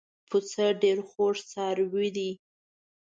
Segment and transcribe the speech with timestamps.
[0.29, 2.31] پسه ډېر خوږ څاروی دی.